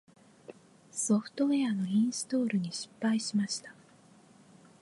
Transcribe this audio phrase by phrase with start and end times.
[0.91, 3.71] ソフトウェアのインストールに失敗しました。